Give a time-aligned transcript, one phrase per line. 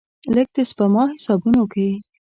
[0.35, 1.87] لږ، د سپما حسابونو کې